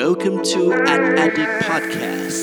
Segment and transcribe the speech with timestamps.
[0.00, 0.60] Welcome to
[0.92, 2.38] Ad Addict Podcast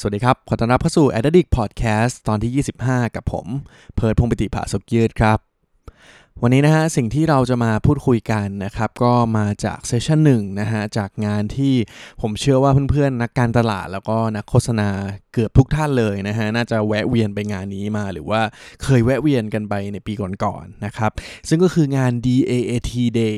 [0.00, 3.46] สวัสดีครับ ขอต้อนรับเข้าสู่ a d d i c t Podcast ตอนที่ 25 กับผม
[3.94, 5.47] เพิร์ดพงศ์ปิติภาสุกยืดครับ
[6.42, 11.74] วันนี้นะฮะสิ่งที่เราจะมาพูดคุยกันนะครับก็มาจากเซสชันหนึ่งนะฮะจากงานที่
[12.20, 14.88] ผมเชื่อว่าเพื่อนๆ นักการตลาดแล้วก็นักโฆษณา
[15.34, 18.40] เกือบทุกท่านเลยนะฮะน่าจะแวะเวียนไปงานนี้มาหรือว่า
[18.82, 20.12] เคยแวะเวียนกันไปในปี
[20.44, 21.12] ก่อนๆนะครับ
[21.48, 23.34] ซึ่งก็คืองาน DAAT Day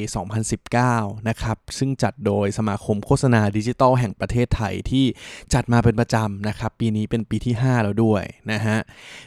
[0.63, 5.05] 2019 นะครับซึ่งจัดโดยสมาคมโฆษณาดิจิทัลแห่งประเทศไทยที่
[5.55, 8.79] จัดมาเป็นประจำนะครับปีนี้เป็นปีที่ 5 แล้วด้วยนะฮะ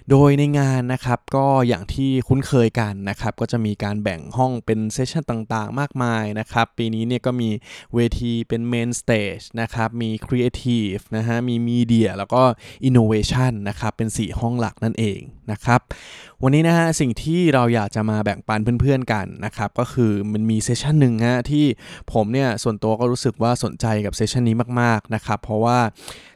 [0.09, 7.49] โดยในงานนะครับก็อย่างที่คุ้นเคยกันนะครับก็จะมีการแบ่งห้องเป็นเซสชันต่างๆ มากมายนะครับ ปีนี้เนี่ยก็มี
[7.93, 12.41] เวทีเป็น main stage นะครับ มีครีเอทีฟนะฮะ มี media แล้วก็
[12.85, 15.19] อินโนเวชันนะครับ เป็น 4 ห้องหลักนั่นเอง
[15.51, 15.81] นะครับ
[16.43, 21.65] วันนี้นะฮะสิ่งที่เราอยากจะมาแบ่งปันเพื่อนๆกันนะครับ ก็คือมันมี session หนึ่งฮะที่
[22.13, 25.79] ผมเนี่ยส่วนตัวก็รู้สึกว่าสนใจกับ session นี้มากๆนะครับ เพราะว่า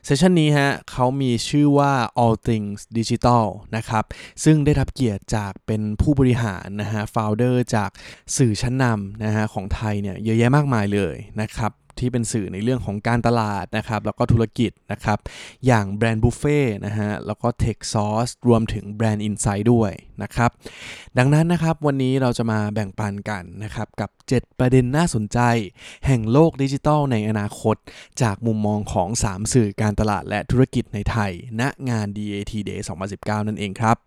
[0.05, 4.03] session นี้ฮะเขามีชื่อว่า all things digital นะครับ
[4.43, 7.89] ซึ่งได้รับเกียรติจากเป็นผู้บริหารนะฮะ founder จาก
[8.37, 15.17] สื่อชั้นนำนะฮะของไทยเนี่ยเยอะแยะมากมายเลยนะครับ ที่เป็นสื่อในเรื่องของการตลาดนะครับ แล้วก็ธุรกิจนะครับ
[15.65, 19.91] อย่างแบรนด์บุฟเฟ่นะฮะ แล้วก็ Tech Sauce รวมถึงแบรนด์ Insight ด้วย
[20.23, 20.51] นะครับ
[21.17, 25.39] ดังนั้นนะครับวันนี้เราจะมาแบ่งปันกันนะครับกับ 7 ประเด็นน่าสนใจ
[26.05, 27.75] แห่งโลกดิจิทัลในอนาคต
[28.21, 31.31] จากมุมมองของ 3 สื่อการตลาดและธุรกิจในไทย
[31.61, 32.81] ณงาน DAT Day
[33.13, 33.97] 2019 นั่นเองครับ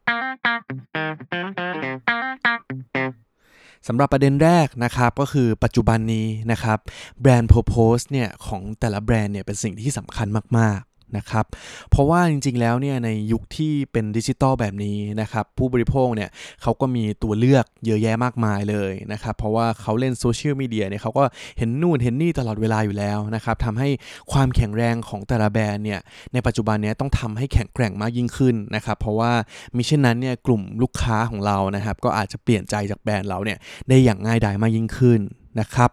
[3.89, 6.79] สำหรับประเด็นแรกนะครับก็คือปัจจุบันนี้นะครับ
[7.21, 10.27] แบรนด์ Purpose เนี่ยของแต่ละแบรนด์เนี่ยเป็นสิ่งที่สำคัญ
[10.59, 10.81] มาก
[11.17, 11.45] นะครับ
[11.91, 16.31] เพราะว่าจริงๆแล้วเนี่ยในยุคที่เป็นดิจิตอลแบบนี้นะครับ ผู้บริโภคเนี่ย
[16.63, 21.25] เขาก็มีตัวเลือกเยอะแยะมากมายเลยนะครับ เพราะว่าเขาเล่นโซเชียลมีเดียเนี่ยเขาก็
[21.59, 23.89] เห็นนู่นเห็นนี่ตลอดเวลาอยู่แล้วนะครับทำให้
[24.33, 26.01] ความแข็งแรงของแต่ละแบรนด์เนี่ย
[26.33, 29.33] ในปัจจุบันเนี้ยต้องทำให้แข็งแกร่งมากยิ่งขึ้นนะครับ เพราะว่า
[29.77, 33.59] มิเช่นนั้นเนี่ยกลุ่มลูกค้าของเรานะครับ ก็อาจจะเปลี่ยนใจจากแบรนด์เราเนี่ย
[33.89, 35.21] ได้อย่างง่ายดายมากยิ่งขึ้น
[35.61, 35.91] นะครับ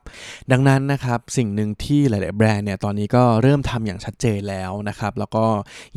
[0.52, 5.46] ดังนั้นนะครับสิ่งหนึ่งที่หลาย ๆ แบรนด์เนี่ยตอนนี้ก็เริ่มทำอย่างชัดเจนแล้วนะครับ แล้วก็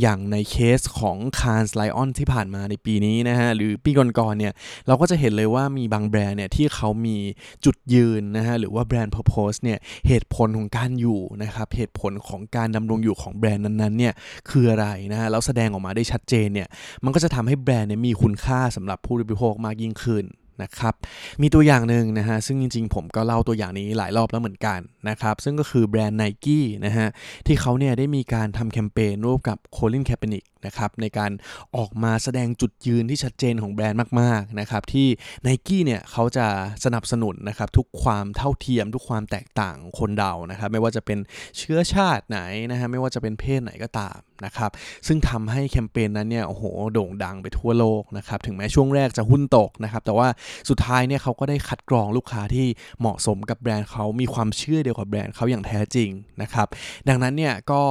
[0.01, 4.53] อย่างในเคสของ c a n s Lion ที่ผ่านมาในปีนี้นะฮะหรือปีก่อน ๆ เนี่ย
[4.87, 7.17] เราก็จะเห็นเลยว่ามีบางแบรนด์เนี่ยที่เขามี
[7.65, 9.79] จุดยืนนะฮะหรือว่าแบรนด์ Purpose เนี่ย
[10.09, 14.15] เหตุผลของการอยู่นะครับเหตุผลของการดำรงอยู่ของแบรนด์นั้น ๆ เนี่ย
[14.51, 16.69] คืออะไรนะฮะแล้วแสดงออกมาได้ชัดเจนเนี่ย
[17.05, 20.25] มันก็จะทำให้แบรนด์เนี่ยมีคุณค่าสำหรับผู้บริโภคมากยิ่งขึ้น
[20.63, 20.95] นะครับ
[21.43, 24.79] มีตัวอย่างหนึ่งนะฮะ ซึ่งจริงๆ ผมก็เล่าตัวอย่างนี้หลายรอบแล้วเหมือนกัน
[25.09, 27.09] นะครับ ซึ่งก็คือแบรนด์ Nike นะฮะ
[27.47, 31.31] ที่เขาเนี่ยได้มีการทำแคมเปญร่วมกับโคลินแคปเปนิกนะครับในการ
[31.77, 35.09] ออกมาแสดงจุดยืนที่ชัดเจนของแบรนด์มากๆนะครับที่
[35.47, 36.47] n i กี้เนี่ยเขาจะ
[36.85, 41.19] สนับสนุนนะครับทุกความเท่าเทียม ทุกความแตกต่างของคนเรานะครับไม่ว่าจะเป็น
[41.59, 42.41] เชื้อชาติไหน
[42.71, 44.71] นะฮะไม่ว่าจะเป็นเพศไหนก็ตาม นะครับ
[45.07, 50.29] ซึ่งทำให้แคมเปญนั้นเนี่ยโอ้โหโด่งดังไปทั่วโลกนะครับ ถึงแม้ช่วงแรกจะหุ้นตกนะครับ แต่ว่า
[50.69, 52.67] สุดท้ายเนี่ยเขาก็ได้คัดกรองลูกค้าที่
[53.01, 56.11] เหมาะสมกับแบรนด์เขามีความเชื่อเดียวกับแบรนด์เขาอย่างแท้จริง
[56.43, 56.67] นะครับ
[57.09, 57.83] ดังนั้นเนี่ยก็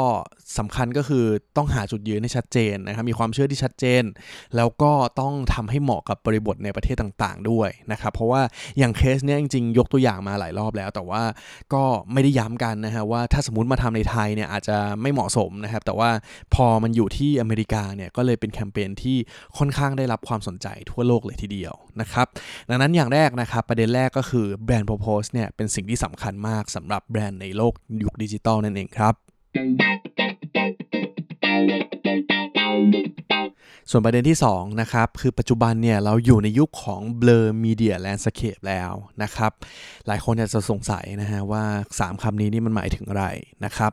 [0.58, 1.26] สำคัญก็คือ
[1.58, 4.04] ต้องหาจุดยืนให้ชัดเจนนะครับมีความเชื่อที่ชัดเจน
[4.56, 8.42] แล้วก็ต้องทำให้เหมาะกับบริบทในประเทศต่างๆ ด้วยนะครับเพราะว่า
[8.78, 11.24] อย่างเคสเนี้ยจริงๆ ยกตัวอย่างมาหลายรอบแล้ว แต่ว่า
[11.74, 11.84] ก็
[12.14, 16.10] ไม่ได้ย้ำกันนะฮะว่าถ้าสมมติมาทำในไทยเนี่ยอาจจะไม่เหมาะสมนะครับแต่ว่า
[16.56, 19.18] พอมันอยู่ที่อเมริกาเนี่ยก็เลยเป็นแคมเปญที่
[19.58, 22.28] ค่อนข้างได้รับความสนใจทั่วโลกเลยทีเดียวนะครับ
[22.70, 27.74] ดังนั้นอย่างแรกนะครับประเด็นแรกก็คือแบรนด์ Purpose เนี่ยเป็นสิ่งที่สำคัญมากสำหรับแบรนด์ในโลก
[28.04, 29.14] ยุคดิจิตอลนั่นเองครับ
[33.92, 38.92] ส่วนประเด็นที่2นะครับคือปัจจุบันเนี่ยเราอยู่ในยุคของ blur media landscape แล้ว
[39.24, 39.52] นะครับ
[40.08, 41.64] หลายคนอาจจะสงสัยนะฮะว่า
[41.94, 43.25] 3คำนี้นี่มันหมายถึงอะไร
[43.66, 43.92] นะครับ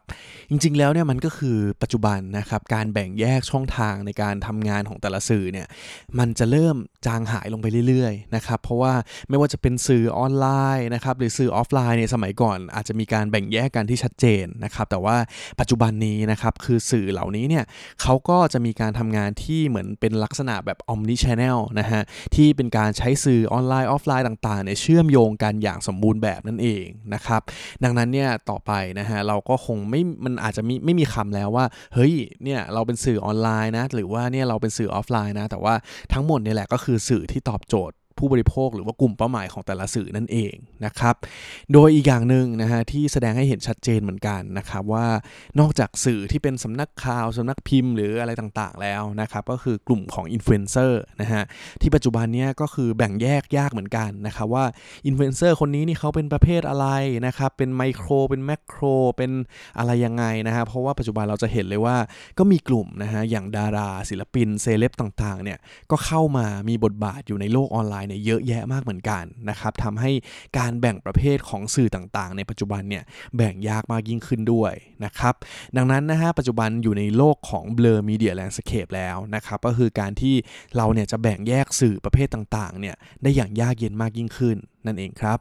[0.51, 5.67] จริงๆแล้วเนี่ยมันก็คือปัจจุบันนะครับการแบ่งแยกช่องทางในการทำงานของแต่ละสื่อเนี่ย
[6.19, 6.77] มันจะเริ่ม
[7.07, 8.95] จางหายลงไปเรื่อยๆนะครับเพราะว่า
[9.29, 10.47] ไม่ว่าจะเป็นสื่อออนไล
[10.79, 15.17] น์นะครับหรือสื่อออฟไลน์ในสมัยก่อน อาจจะมีการแบ่งแยกกันที่ชัดเจนนะครับแต่ว่า
[15.61, 17.65] ปัจจุบันนี้นะครับคือสื่อเหล่านี้เนี่ย
[18.03, 22.03] เขาก็จะมีการทำงานที่เหมือนเป็นลักษณะแบบ omni channel นะฮะ
[22.35, 26.85] ที่เป็นการใช้สื่อออนไลน์ออฟไลน์ต่างๆเนี่ยเชื่อมโยงกันอย่างสมบูรณ์แบบนั่นเอง
[27.15, 27.41] นะครับ
[27.85, 35.75] ดังนั้นเนี่ยต่อไปนะฮะเราก็คงไม่มันอาจจะไม่ไม่มีคำแล้วว่า เฮ้ยเนี่ยเราเป็นสื่อออนไลน์นะ หรือว่าเนี่ยเราเป็นสื่อออฟไลน์นะ แต่ว่า
[36.13, 40.55] ทั้งหมดเนี่ยแหละก็คือสื่อที่ตอบโจทย์ ผู้บริโภคหรือว่ากลุ่มเป้าหมายของแต่ละสื่อนั่นเอง
[40.85, 41.15] นะครับ
[41.73, 45.07] โดยอีกอย่างหนึ่งนะฮะที่แสดงให้เห็นชัดเจนเหมือนกันนะครับว่า
[45.61, 51.43] นอกจากสื่อที่เป็นสำนักข่าวสำนักพิมพ์หรืออะไรต่างๆแล้วนะครับก็คือกลุ่มของอินฟลูเอนเซอร์นะฮะ
[51.81, 54.65] ที่ปัจจุบันนี้ก็คือแบ่งแยกยากเหมือนกันนะครับว่า
[55.07, 56.87] อินฟลูเอนเซอร์คนนี้นี่เขาเป็นประเภทอะไร
[57.27, 58.83] นะครับเป็นไมโครเป็น macro
[59.17, 59.31] เป็น
[59.79, 61.97] อะไรยังไงนะฮะเพราะว่าปัจจุบันเราจะเห็นเลยว่า
[62.39, 65.59] ก็มีกลุ่มนะฮะอย่างดาราศิลปินเซเลบต่างๆเนี่ย
[65.91, 70.11] ก็เข้ามามีบทบาทอยู่ในโลกออนไลน์เนี่ยเยอะแยะมากเหมือนกันนะครับทำให้
[70.59, 73.05] การแบ่งประเภทของสื่อต่างๆ ในปัจจุบันเนี่ย
[73.37, 74.73] แบ่งยากมากยิ่งขึ้นด้วย
[75.05, 75.35] นะครับ
[75.77, 80.35] ดังนั้นนะฮะปัจจุบันอยู่ในโลกของเบลอมีเดียแลนด์สเคปแล้วนะครับก็คือการที่
[80.77, 84.57] เราเนี่ยจะแบ่งแยกสื่อประเภทต่างๆเนี่ยได้อย่างยากเย็นมากยิ่งขึ้น
[84.87, 85.39] นั่นเองครับ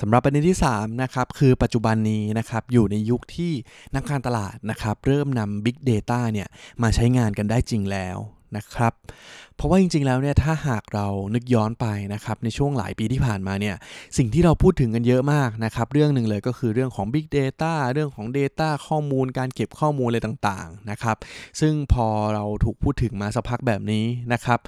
[0.00, 3.52] สำหรับประเด็นที่3นะครับคือปัจจุบันนี้นะครับอยู่ในยุคที่
[3.94, 6.48] นักการตลาดนะครับเริ่มนำ Big Data เนี่ย
[6.82, 8.18] มาใช้งานกันได้จริงแล้ว
[8.56, 8.92] นะครับ
[9.58, 13.76] เพราะว่าจริงๆแล้วเนี่ยถ้าหากเรานึกย้อนไปนะครับในช่วงหลายปีที่ผ่านมาเนี่ย
[14.16, 21.16] สิ่งที่เราพูดถึงกันเยอะมากนะครับเรื่องหนึ่งเลยก็คือเรื่องของ Big Data เรื่องของ Data ข้อมูล การเก็บข้อมูลอะไรต่างๆนะครับ
[21.60, 24.60] ซึ่งพอเราถูกพูดถึงมาสักพักแบบนี้นะครับ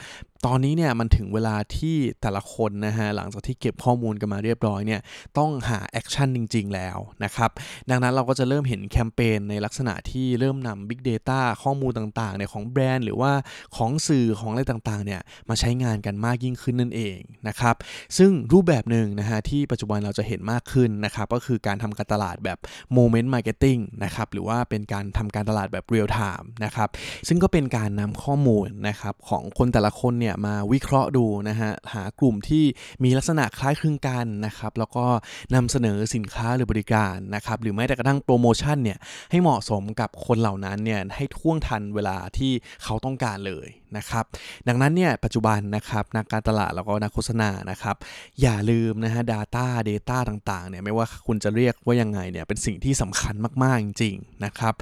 [0.47, 5.01] ตอนนี้เนี่ยมันถึงเวลาที่แต่ละคนนะฮะหลังจากที่เก็บข้อมูลกันมาเรียบร้อยเนี่ย
[5.39, 7.51] ต้องหา action จริง ๆ แล้วนะครับ
[7.91, 13.33] ดังนั้นเราก็จะเริ่มเห็นแคมเปญในลักษณะที่เริ่มนำ Big Data ข้อมูลต่างๆเนี่ยของแบรนด์หรือว่า
[13.77, 17.19] ของสื่อของอะไรต่างๆเนี่ยมาใช้งานกันมากยิ่งขึ้นนั่นเอง
[17.49, 17.75] นะครับ
[18.19, 22.59] ซึ่งรูปแบบหนึ่งนะฮะที่ปัจจุบันเราจะเห็นมากขึ้นนะครับก็คือการทำการตลาดแบบ
[22.97, 26.88] Moment Marketing นะครับหรือว่าเป็นการทำการตลาดแบบ Real Time นะครับ
[27.29, 32.65] ซึ่งก็เป็นการนำข้อมูลนะครับของคนแต่ละคนเนี่ยมาวิเคราะห์ดูนะฮะหากลุ่มที่
[33.05, 35.06] มีลักษณะคล้ายคลึงกันนะครับแล้วก็
[35.55, 38.99] นำเสนอสินค้าหรือบริการนะครับหรือแม้แต่กระทั่งโปรโมชั่นเนี่ย
[39.31, 42.53] ให้เหมาะสมกับคนเหล่านั้นเนี่ยให้ท่วงทันเวลาที่
[42.85, 43.69] เขาต้องการเลย
[43.99, 44.25] นะครับ
[44.72, 47.96] ดังนั้นเนี่ยปัจจุบันนะครับนักการตลาดแล้วก็นักโฆษณานะครับ
[48.43, 54.75] อย่าลืมนะฮะ Data Data ต่างๆเนี่ยไม่ว่าคุณจะเรียกว่ายังไงเนี่ยเป็นสิ่งที่สำคัญมากๆจริงๆนะครับ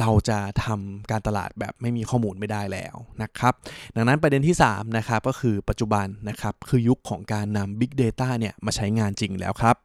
[0.00, 3.54] เราจะทำการตลาดแบบไม่มีข้อมูลไม่ได้แล้วนะครับ
[3.96, 9.76] ดังนั้นประเด็นที่3นะครับก็คือปัจจุบันนะครับคือยุคของการนำ Big Data เนี่ยมาใช้งานจริงแล้วครับ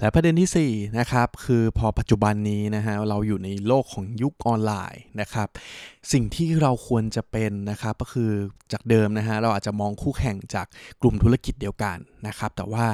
[0.00, 5.48] และประเด็นที่4นะครับคือพอปัจจุบันนี้นะฮะเราอยู่ในโลกของยุคออนไลน์นะครับ
[6.12, 8.30] สิ่งที่เราควรจะเป็นนะครับก็คือ
[8.72, 10.66] จากเดิมนะฮะเราอาจจะมองคู่แข่งจาก
[11.02, 11.96] กลุ่มธุรกิจเดียวกัน
[12.26, 12.86] นะครับ แต่ว่า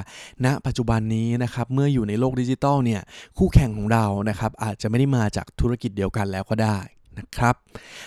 [0.45, 3.03] ณปัจจุบันนี้นะครับเมื่ออยู่ในโลกดิจิตอลเนี่ย
[3.39, 6.79] คู่แข่งของเรานะครับอาจจะไม่ได้มาจากธุรกิจเดียวกันแล้วก็ได้
[7.19, 7.55] นะครับ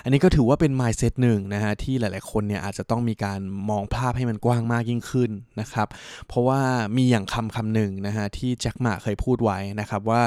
[0.04, 5.88] อันนี้ก็ถือว่าเป็น mindset หนึ่งนะฮะที่หลาย ๆ คนเนี่ยอาจจะต้องมีการมองภาพให้มันกว้างมากยิ่งขึ้นนะครับ
[6.28, 6.62] เพราะว่า
[6.98, 10.22] มีอย่างคำคำหนึ่งนะฮะที่แจ็คหมาเคยพูดไว้นะครับว่า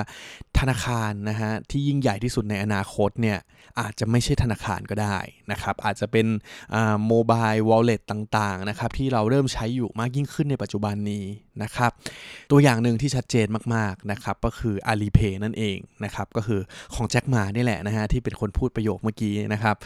[0.59, 3.39] ธนาคารนะฮะที่ยิ่งใหญ่ที่สุดในอนาคตเนี่ย
[3.81, 5.19] อาจจะไม่ใช่ธนาคารก็ได้
[5.51, 6.27] นะครับอาจจะเป็น
[7.07, 11.25] โมบายวอลเล็ตต่าง ๆ นะครับที่เราเริ่มใช้อยู่มากยิ่งขึ้นในปัจจุบันนี้
[11.63, 11.91] นะครับ
[12.51, 16.61] ตัวอย่างหนึ่งที่ชัดเจนมาก ๆ นะครับก็คือ Alipay นั่นเองนะครับก็คือ
[16.95, 19.77] ของแจ็คหมานี่แหละนะฮะที่เป็นคนพูดประโยคเมื่อกี้นะครับ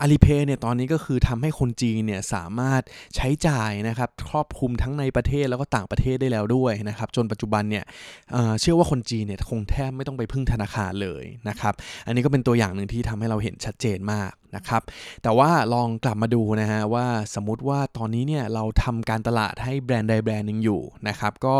[0.00, 2.82] อาลีเพย์เนี่ยตอนนี้ก็คือทำให้คนจีนเนี่ยสามารถ
[3.16, 7.84] ใช้จ่ายนะครับครอบคลุมทั้งในประเทศแล้วก็ต่างประเทศได้แล้วด้วยนะครับจนปัจจุบันเนี่ย
[8.32, 11.74] เเชื่อว่าคนจีนเนี่ยคงแทบไม่ต้องไปพึ่งธนาคารเลยนะครับ
[12.06, 14.82] อันนี้ก็เป็นตัวอย่างหนึ่งที่ทำให้เราเห็นชัดเจนมาก นะครับ
[15.22, 21.56] แต่ว่าลองกลับมาดูนะฮะว่าสมมติว่าตอนนี้เนี่ยเราทำการตลาดให้แบรนด์ใดแบรนด์หนึ่งอยู่นะครับ ก็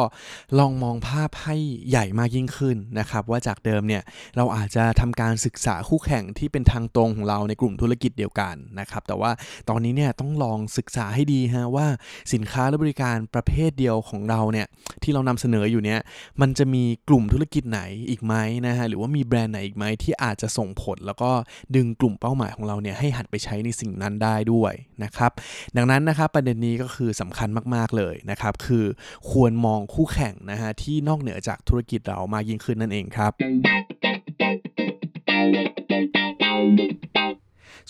[0.58, 1.56] ลองมองภาพให้
[1.88, 4.02] ใหญ่มากยิ่งขึ้นนะครับ ว่าจากเดิมเนี่ย
[4.36, 9.30] เราอาจจะทำการศึกษาคู่แข่งที่เป็นทางตรงของเราในกลุ่มธุรกิจเดียวกันนะครับ แต่ว่า
[9.68, 11.86] ตอนนี้เนี่ยต้องลองศึกษาให้ดีฮะว่า
[12.32, 14.66] สินค้าและบริการประเภทเดียวของเราเนี่ย
[15.02, 16.00] ที่เรานำเสนออยู่เนี่ย
[16.40, 18.34] มันจะมีกลุ่มธุรกิจไหนอีกไหม
[18.66, 21.30] นะฮะหรือว่ามีแบรนด์ไหนอีกไหมที่อาจจะส่งผล แล้วก็
[21.76, 24.72] ดึงกลุ่มเป้าหมายของเราเนี่ยให้หัดไปใช้ในสิ่งนั้นได้ด้วย
[25.04, 25.32] นะครับ
[25.76, 28.84] ดังนั้นนะครับประเด็นนี้ก็คือสำคัญมากๆเลยนะครับ คือ
[29.30, 33.32] ควรมองคู่แข่งนะฮะที่นอกเหนือจากธุรกิจเรามากยิ่งขึ้นนั่นเองครับ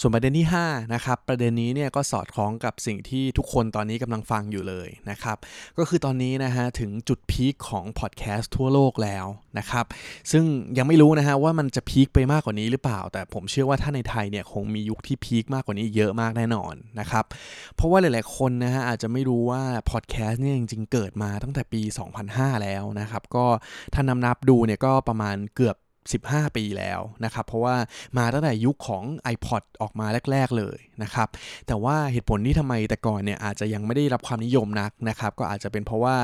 [0.01, 5.37] ส่วนประเด็นที่5นะครับประเด็นนี้เนี่ยก็สอดคล้องกับสิ่งที่ทุกคนตอนนี้กำลังฟังอยู่เลยนะครับ
[5.79, 9.27] ก็คือตอนนี้นะฮะถึงจุดพีคของพอดแคสต์ทั่วโลกแล้ว
[9.59, 9.87] นะครับ
[10.31, 10.45] ซึ่ง
[10.79, 17.25] ยังไม่รู้นะฮะว่ามันจะพีคไปมากกว่านี้หรือเปล่า แต่ผมเชื่อว่าถ้าในไทยเนี่ยคงมียุคที่พีคมากกว่านี้เยอะมากแน่นอนนะครับ
[17.75, 21.81] เพราะว่าหลาย ๆ คนนะฮะอาจจะไม่รู้ว่าพอดแคสต์เนี่ยจริง ๆ เกิดมาตั้งแต่ปี
[22.23, 23.47] 2005 แล้วนะครับก็
[23.95, 25.77] ถ้านำนับดูเนี่ยก็ประมาณเกือบ
[26.29, 27.77] 15 ปีแล้วนะครับ เพราะว่า
[28.19, 31.29] มาตั้งแต่ยุคของ iPod ออกมาแรก ๆ เลยนะครับ
[31.67, 36.17] แต่ว่าเหตุผลที่ทำไมแต่ก่อนเนี่ยอาจจะยังไม่ได้รับความนิยมนักนะครับ ก็อาจจะเป็นเพราะว่า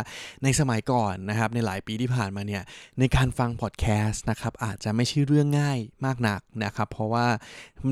[0.44, 2.62] ในสมัยก่อนนะครับ ในหลายปีที่ผ่านมาเนี่ย
[2.98, 7.26] ในการฟังพอดแคสต์นะครับอาจจะไม่ใช่เรื่องง่ายมากนักนะครับ เพราะว่า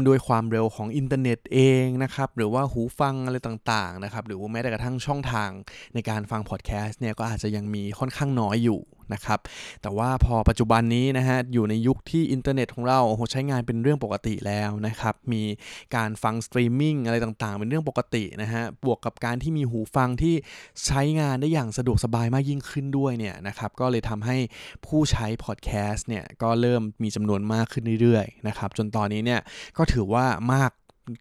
[0.08, 5.50] ด้วยความเร็วของอินเทอร์เน็ตเองนะครับ หรือว่าหูฟังอะไรต่างๆนะครับ หรือว่าแม้แต่กระทั่งช่องทาง
[5.94, 8.80] ในการฟังพอดแคสต์เนี่ยก็อาจจะยังมีค่อนข้างน้อยอยู่
[9.14, 9.40] นะครับ
[9.82, 15.42] แต่ว่าพอปัจจุบันนี้นะฮะอยู่ในยุคที่อินเทอร์เน็ตของเราโอ้โหใช้งานเป็นเรื่องปกติแล้วนะครับ มี
[15.96, 20.34] การฟังสตรีมมิ่งอะไรต่างๆ เป็นเรื่องปกตินะฮะบวกกับการที่มีหูฟังที่
[20.86, 24.36] ใช้งานได้อย่างสะดวกสบายมากยิ่งขึ้นด้วยเนี่ยนะครับก็เลยทำให้
[24.86, 29.40] ผู้ใช้พอดแคสต์เนี่ยก็เริ่มมีจำนวนมากขึ้นเรื่อยๆนะครับจนตอนนี้เนี่ย
[29.76, 30.70] ก็ถือว่ามาก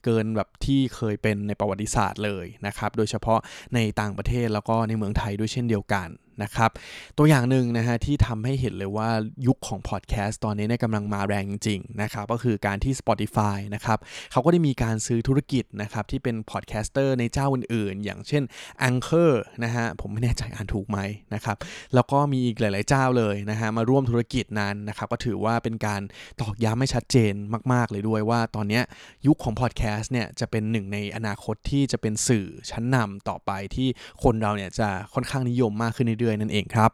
[0.03, 3.39] เกินแบบที่เคยเป็นในประวัติศาสตร์เลยนะครับ โดยเฉพาะ
[3.75, 6.07] ในต่างประเทศแล้วก็ในเมืองไทยด้วยเช่นเดียวกัน
[6.43, 6.71] นะครับ
[7.17, 9.09] ตัวอย่างหนึ่งนะฮะที่ทำให้เห็นเลยว่า
[9.47, 13.99] ยุคของพอดแคสต์ตอนนี้เนี่ยกำลังมาแรงจริงๆนะครับก็คือการที่ Spotify นะครับ
[14.31, 18.43] เขาก็ได้มีการซื้อธุรกิจนะครับที่เป็น podcaster ในเจ้าอื่นๆ อย่างเช่น
[18.87, 19.31] Anchor
[19.63, 20.99] นะฮะผมไม่แน่ใจอ่านถูกไหม
[21.33, 21.57] นะครับ
[21.93, 26.01] แล้วก็มีอีกหลาย ๆ เจ้าเลยนะฮะมาร่วมธุรกิจนั้นนะครับก็ถือว่าเป็นการ
[26.41, 27.33] ตอกย้ำให้ชัดเจน
[27.73, 28.81] มาก ๆ เลยด้วยว่าตอนนี้
[29.27, 33.87] ยุคของพอดแคสต์เนี่ยจะเป็นหนึ่งในอนาคตที่จะเป็นสื่อชั้นนำต่อไปที่
[34.23, 36.91] คนเราเนี่ยจะค่อนข้างนิยมมากขึ้นเรื่อยๆ นั่นเองครับ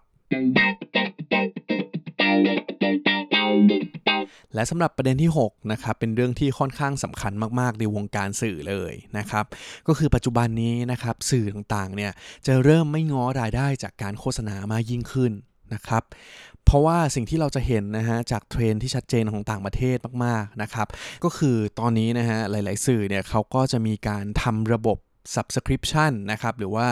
[4.53, 9.45] และสำหรับประเด็นที่ 6 นะครับ เป็นเรื่องที่ค่อนข้างสำคัญมาก ๆ ในวงการสื่อเลยนะครับ
[9.87, 12.11] ก็คือปัจจุบันนี้นะครับ สื่อต่างๆ เนี่ย
[12.45, 15.31] จะเริ่มไม่ง้อรายได้จากการโฆษณามากยิ่งขึ้น
[15.73, 16.03] นะครับ
[16.65, 20.87] เพราะว่าสิ่งที่เราจะเห็นนะฮะจากเทรนที่ชัดเจนของต่างประเทศมากๆนะครับ
[21.23, 24.97] ก็คือตอนนี้นะฮะหลาย ๆ สื่อเนี่ยเขาก็จะมีการทำระบบ
[25.35, 26.87] subscription นะครับหรือว่า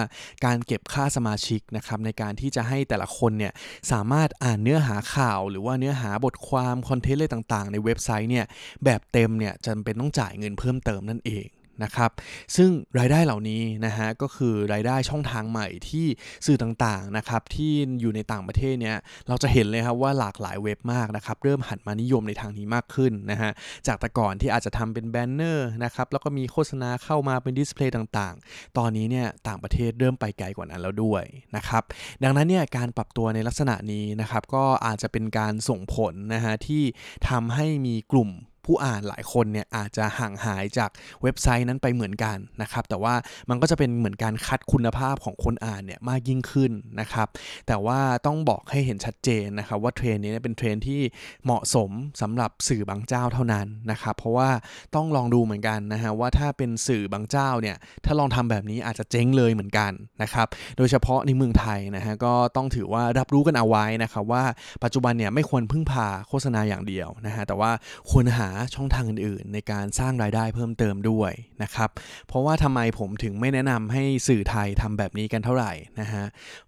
[0.45, 3.53] การเก็บค่าสมาชิกนะครับในการที่จะให้แต่ละคนเนี่ย
[3.91, 8.45] สามารถอ่านเนื้อหาข่าว หรือว่าเนื้อหาบทความคอนเทนต์อะไรต่างๆ ในเว็บไซต์เนี่ย
[8.85, 11.47] แบบเต็มเนี่ยจำเป็นต้องจ่ายเงินเพิ่มเติมนั่นเอง
[11.83, 12.11] นะครับ
[12.55, 16.05] ซึ่งรายได้เหล่านี้นะฮะก็คือรายได้ช่องทางใหม่ที่
[16.45, 23.51] สื่อต่างๆนะครับที่อยู่ในต่างประเทศเนี่ยเราจะเห็นเลยครับว่าหลากหลายเว็บมากนะครับเริ่มหันมานิยมในทางนี้มากขึ้นนะฮะ
[23.87, 31.23] จากแต่ก่อนที่อาจจะทำเป็น banner นะครับแล้วก็มีโฆษณาเข้ามาเป็น display ต่างๆ ตอนนี้เนี่ยต่างประเทศเริ่มไปไกลกว่านั้นแล้วด้วย
[31.55, 31.83] นะครับ
[32.23, 36.83] ดังนั้นเนี่ยการปรับตัวในลักษณะนี้นะครับก็อาจจะเป็นการส่งผลนะฮะที่
[37.29, 38.29] ทำให้มีกลุ่ม
[38.65, 40.89] ผู้อ่านหลายคนเนี่ยอาจจะห่างหายจาก
[41.23, 43.13] เว็บไซต์นั้นไปเหมือนกันนะครับ แต่ว่า
[43.49, 47.27] มันก็จะเป็นเหมือนการคัดคุณภาพของคนอ่านเนี่ยมากยิ่งขึ้นนะครับ
[47.67, 51.01] แต่ว่าต้องบอกให้เห็นชัดเจนนะครับว่าเทรนนี้เป็นเทรนที่
[51.45, 51.89] เหมาะสม
[52.21, 54.49] สำหรับสื่อบางเจ้าเท่านั้นนะครับ เพราะว่า
[54.95, 59.91] ต้องลองดูเหมือนกันนะฮะว่าถ้าเป็นสื่อบางเจ้าเนี่ยถ้าลองทำแบบนี้อาจจะเจ๊งเลยเหมือนกัน
[60.21, 64.43] นะครับ โดยเฉพาะในเมืองไทยนะฮะก็ต้องถือว่ารับรู้กันเอาไว้นะครับว่า
[64.83, 67.71] ปัจจุบันเนี่ยไม่ควรพึ่งพาโฆษณาอย่างเดียวนะฮะแต่ว่า
[68.11, 71.31] ควรหาช่องทางอื่นๆ ในการสร้างรายได้เพิ่มเติมด้วย
[71.63, 71.89] นะครับ
[72.27, 76.23] เพราะว่าทำไมผมถึงไม่แนะนำให้สื่อไทยทำแบบนี้กันเท่าไหร่นะฮะ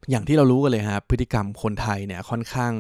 [0.10, 2.74] อย่างที่เรารู้กันเลยครับพฤติกรรมคนไทยเนี่ยค่อนข้าง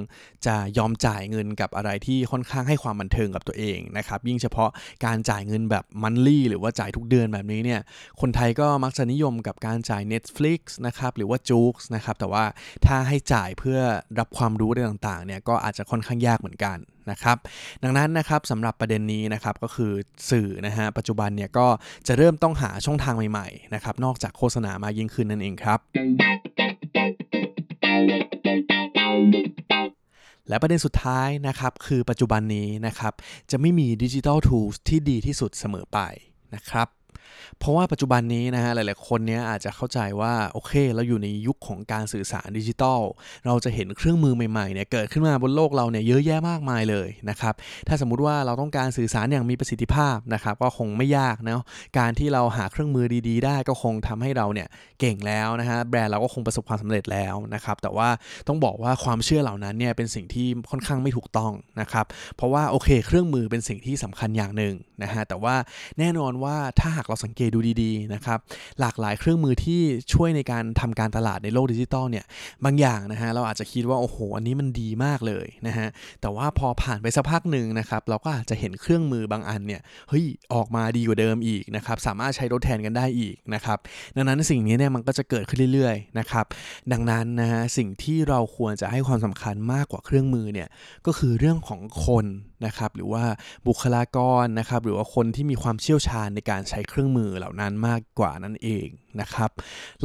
[0.45, 4.69] จะยอมจ่ายเงินกับอะไรที่ค่อนข้างให้ความบันเทิงกับตัวเองนะครับ ยิ่งเฉพาะ
[5.05, 7.81] การจ่ายเงินแบบมันลี่หรือว่าจ่ายทุกเดือนแบบนี้เนี่ย
[8.21, 12.45] คนไทยก็มักจะนิยมกับการจ่าย Netflix นะครับหรือว่าจู๊กนะครับ แต่ว่า
[12.85, 13.79] ถ้าให้จ่ายเพื่อ
[14.19, 16.77] รับความรู้อะไรต่างๆเนี่ยก็อาจจะค่อนข้างยากเหมือนกัน
[17.11, 17.37] นะครับ
[17.83, 19.91] ดังนั้นนะครับสำหรับประเด็นนี้นะครับก็คือ
[20.29, 21.67] สื่อนะฮะปัจจุบันเนี่ยก็
[22.07, 25.79] จะเริ่มต้องหาช่องทางใหม่ๆนะครับนอกจากโฆษณามายิ่งขึ้นนั่นเองครับ
[30.49, 33.13] และประเด็นสุดท้ายนะครับคือปัจจุบันนี้นะครับ
[33.51, 35.99] จะไม่มีดิจิทัลทูสที่ดีที่สุดเสมอไป
[36.55, 36.87] นะครับ
[37.59, 43.01] เพราะว่าปัจจุบันนี้นะฮะหลาย ๆ คนเนี้ยอาจจะเข้าใจว่าโอเค เราอยู่ในยุคของการสื่อสารดิจิทัล
[43.45, 47.53] เราจะเห็นเครื่องมือใหม่ ๆ เนี่ยเกิดขึ้นมาบนโลกเราเนี่ยเยอะแยะมากมายเลยนะครับ
[47.87, 51.61] ถ้าสมมุติว่าเราต้องการสื่อสารอย่างมีประสิทธิภาพนะครับก็คงไม่ยากนะ
[51.97, 54.67] การที่เราหาเครื่องมือดี ๆ ได้ก็คงทำให้เราเนี่ย
[54.99, 58.09] เก่งแล้วนะฮะแบรนด์เราก็คงประสบความสำเร็จแล้วนะครับแต่ว่า
[58.47, 65.55] ต้องบอกว่าความเชื่อเหล่านั้นเนี่ยเป็นสิ่งที่ค่อนข้างไม่ถูกต้องนะครับเพราะว่าโอเค เครื่องมือเป็นสิ่งที่สำคัญอย่างหนึ่งนะฮะแต่ว่า
[65.99, 68.39] แน่นอนว่าถ้าหากเราสังเกตดูดีๆนะครับ
[68.79, 69.81] หลากหลายเครื่องมือที่
[70.13, 72.25] ช่วยในการทำการตลาดในโลกดิจิตอลเนี่ย
[72.65, 75.87] บางอย่างนะฮะเราอาจจะคิดว่าโอ้โหอันนี้มันดีมากเลยนะฮะ
[76.21, 83.77] แต่ว่าพอผ่านไปสักพักหนึ่งนะครับเราก็อาจจะเห็นเครื่องมือบางอันเนี่ยเฮ้ยออกมาดีกว่าเดิมอีกนะครับสามารถใช้ทดแทนกันได้อีกนะครับ
[84.15, 86.45] ดังนั้นสิ่งนี้เนี่ยมันก็จะเกิดขึ้นเรื่อยๆนะครับ
[86.91, 90.67] ดังนั้นนะฮะสิ่งที่เราควรจะให้ความสำคัญมากกว่าเครื่องมือเนี่ย
[91.05, 92.25] ก็คือเรื่องของคน
[92.65, 93.23] นะครับหรือว่า
[93.67, 98.87] บุคลากรนะครับหรือว่าคนที่มีความเชี่ยวชาญในการใช้เครื่องมือเหล่านั้นมากกว่านั่นเอง
[99.21, 99.51] นะครับ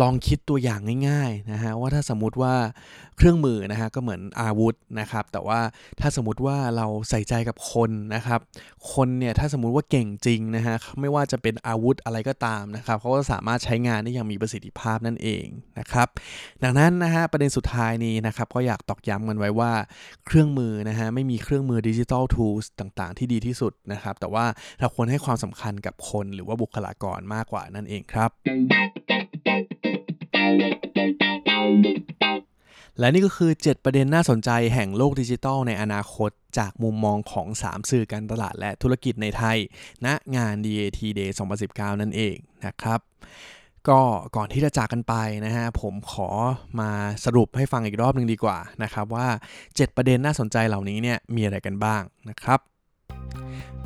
[0.01, 2.55] ลองคิดตัวอย่างง่ายๆนะฮะว่าถ้าสมมติว่า
[3.17, 5.61] เครื่องมือนะฮะก็เหมือนอาวุธนะครับ แต่ว่า
[6.01, 8.41] ถ้าสมมติว่าเราใส่ใจกับคนนะครับ
[8.93, 15.45] คนเนี่ยถ้าสมมติว่าเก่งจริงนะฮะไม่ว่าจะเป็นอาวุธอะไรก็ตามนะครับเขาก็สามารถใช้งานได้อย่างมีประสิทธิภาพนั่นเอง
[15.79, 16.09] นะครับ
[16.63, 19.73] ดังนั้นนะฮะประเด็นสุดท้ายนี้นะครับก็อยากตอกย้ำกันไว้ว่า
[20.27, 24.45] เครื่องมือนะฮะไม่มีเครื่องมือดิจิทัลทูสต่างๆ ที่ดีที่สุดนะครับ แต่ว่า
[24.81, 28.31] เราควรให้ความสำคัญกับคนหรือว่าบุคลากรมากกว่านั่นเองครับ
[32.99, 39.59] และนี่ก็คือ 7 ประเด็นน่าสนใจแห่งโลกดิจิทัลในอนาคต จากมุมมองของ 3 สื่อการตลาดและธุรกิจในไทย
[40.07, 41.31] ณงาน DAT Day
[41.67, 43.01] 2019 นั่นเองนะครับ
[43.89, 44.01] ก็
[44.37, 45.15] ก่อนที่จะจากกันไป
[45.47, 46.29] นะฮะผมขอ
[46.81, 46.91] มา
[47.25, 49.29] สรุปให้ฟังอีกรอบหนึ่งดีกว่านะครับว่า
[49.65, 52.61] 7 ประเด็นน่าสนใจเหล่านี้เนี่ยมีอะไรกันบ้างนะครับ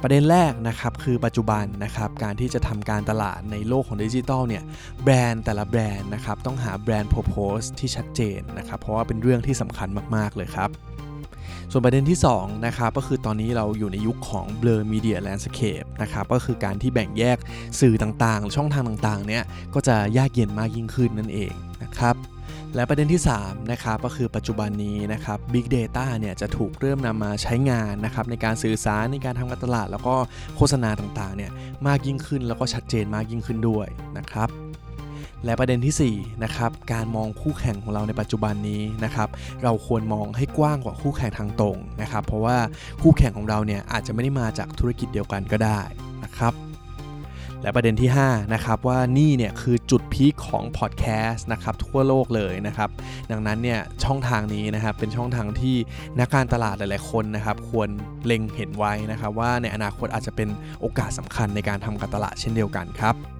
[0.02, 4.62] ประเด็นแรกนะครับคือปัจจุบันนะครับการที่จะทำการตลาดในโลกของดิจิทัลเนี่ย
[5.02, 10.70] แบรนด์แต่ละแบรนด์นะครับต้องหาแบรนด์โพโพสที่ชัดเจนนะครับเพราะว่าเป็นเรื่องที่สำคัญมาก ๆ เลยครับ
[11.70, 17.38] ส่วนประเด็นที่2นะครับก็คือตอนนี้เราอยู่ในยุคของ blur media landscape นะครับก็คือการที่แบ่งแยก
[17.80, 21.52] สื่อต่างๆ ช่องทางต่างๆ เนี่ยก็จะยากเย็นมากยิ่งขึ้นนั่นเอง
[21.82, 22.16] นะครับ
[22.74, 30.14] และประเด็นที่3นะครับก็คือปัจจุบันนี้นะครับ Big Data เนี่ยจะถูกเริ่มนำมาใช้งานนะครับในการสื่อสารในการทำการตลาด แล้วก็
[30.56, 31.50] โฆษณาต่างๆเนี่ย
[31.86, 33.86] มากยิ่งขึ้นแล้วก็ชัดเจนมากยิ่งขึ้นด้วย
[34.18, 34.48] นะครับ
[35.44, 39.28] และประเด็นที่4นะครับการมองคู่แข่งของเราในปัจจุบันนี้นะครับ
[39.62, 42.56] เราควรมองให้กว้างกว่าคู่แข่งทางตรงนะครับเพราะว่า
[43.02, 45.80] คู่แข่งของเราเนี่ยอาจจะไม่ได้มาจากธุรกิจเดียวกันก็ได้
[46.24, 46.63] นะครับ
[47.64, 52.90] และประเด็นที่5นะครับว่านี่เนี่ยคือจุดพีคของพอดแคสต์นะครับทั่วโลกเลยนะครับ
[53.30, 55.76] ดังนั้นเนี่ยช่องทางนี้นะครับเป็นช่องทางที่
[56.20, 57.88] นักการตลาดหลาย ๆ คนนะครับควร
[58.26, 60.48] เล็งเห็นไว้นะครับว่าในอนาคตอาจจะเป็น
[60.80, 63.33] โอกาสสำคัญในการทำการตลาดเช่นเดียวกันครับ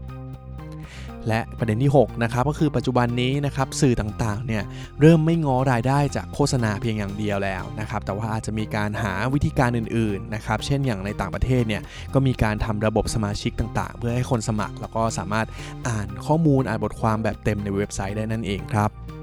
[1.29, 4.63] และประเด็นที่6นะครับก็คือปัจจุบันนี้นะครับสื่อต่างๆเนี่ย
[5.01, 11.83] เริ่มไม่ง้อรายได้จากโฆษณาเพียงอย่างเดียวแล้วนะครับแต่ว่าอาจจะมีการหาวิธีการอื่นๆนะครับเช่นอย่างในต่างประเทศเนี่ย
[12.15, 15.47] ก็มีการทำระบบสมาชิกต่างๆ เพื่อให้คนสมัครแล้วก็สามารถ
[15.89, 19.14] อ่านข้อมูลอ่านบทความแบบเต็มในเว็บไซต์ได้นั่นเองครับ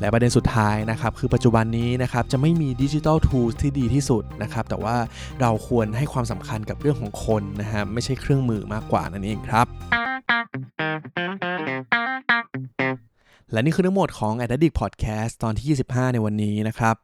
[0.00, 4.96] และประเด็นสุดท้ายนะครับคือปัจจุบันนี้นะครับจะไม่มีดิจิทัลทูสที่ดีที่สุดนะครับแต่ว่า
[5.40, 9.66] เราควรให้ความสำคัญกับเรื่องของคนนะฮะไม่ใช่เครื่องมือมากกว่านั่นเองครับ
[13.52, 16.96] และนี่คือทั้งหมดของ a d d i c t Podcast ตอนที่ 25 ในวันนี้นะครับ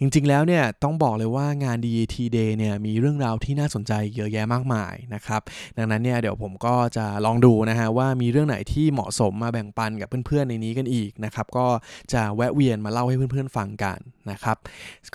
[0.00, 5.40] จริงๆแล้วเนี่ยต้องบอกเลยว่างาน DAT Day เนี่ยมีเรื่องราวที่น่าสนใจเยอะแยะมากมายนะครับ
[5.76, 11.66] ดังนั้นเนี่ยเดี๋ยวผมก็จะลองดูนะฮะว่ามีเรื่องไหนที่เหมาะสมมาแบ่งปันกับเพื่อนๆในนี้กันอีกนะครับก็
[12.12, 13.98] จะแวะเวียนมาเล่าให้เพื่อนๆฟังกัน
[14.30, 14.56] นะครับ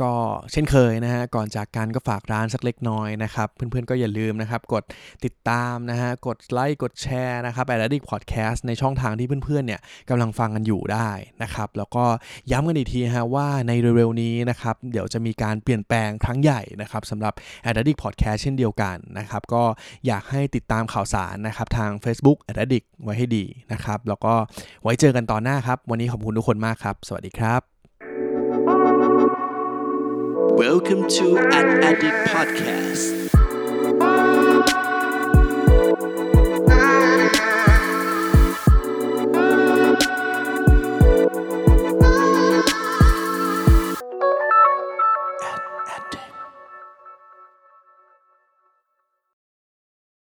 [0.01, 0.11] ก็
[0.51, 4.83] เช่นเคยนะฮะก่อนจากกันก็ฝากร้านสักเล็กน้อยนะครับเพื่อนๆก็อย่าลืมนะครับกด
[5.25, 11.09] ติดตามนะฮะกดไลค์กดแชร์นะครับ a d d i c t Podcast ในช่องทางที่เพื่อนๆเนี่ยกำลังฟังกันอยู่ได้
[11.43, 12.05] นะครับ แล้วก็
[12.51, 17.33] ย้ำกันอีกทีฮะว่าในเร็วๆนี้นะครับ เดี๋ยวจะมีการเปลี่ยนแปลงครั้งใหญ่นะครับสำหรับ
[17.69, 19.63] a d d i c t Podcast เช่นเดียวกันนะครับ ก็
[20.07, 24.33] อยากให้ติดตามข่าวสารนะครับทาง Facebook a d d i c t ไว้ให้ดีนะครับ แล้วก็
[24.83, 27.61] ไว้เจอกันตอนหน้าครับ วันนี้ขอบคุณทุกคนมากครับ สวัสดีครับ
[30.63, 33.40] Welcome to an Addict Podcast.